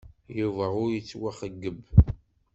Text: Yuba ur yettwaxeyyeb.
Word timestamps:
Yuba 0.39 0.65
ur 0.81 0.89
yettwaxeyyeb. 0.91 1.79